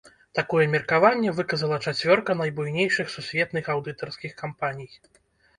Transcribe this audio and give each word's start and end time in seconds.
Такое 0.37 0.63
меркаванне 0.75 1.33
выказала 1.39 1.77
чацвёрка 1.91 2.37
найбуйнейшых 2.41 3.13
сусветных 3.17 3.71
аўдытарскіх 3.77 4.35
кампаній. 4.45 4.91